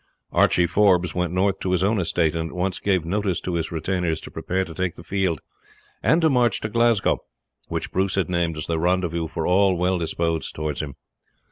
[0.31, 3.71] Archie Forbes went north to his own estate, and at once gave notice to his
[3.71, 5.41] retainers to prepare to take the field,
[6.01, 7.19] and to march to Glasgow,
[7.67, 10.95] which Bruce had named as the rendezvous for all well disposed towards him.